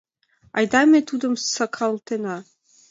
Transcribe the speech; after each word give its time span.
—Айда 0.57 0.81
ме 0.91 0.99
тудым 1.09 1.33
сакалтена? 1.53 2.37